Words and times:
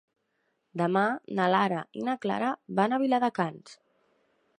Demà 0.81 1.03
na 1.39 1.45
Lara 1.55 1.83
i 1.99 2.05
na 2.07 2.15
Clara 2.23 2.49
van 2.81 2.95
a 2.95 2.99
Viladecans. 3.05 3.77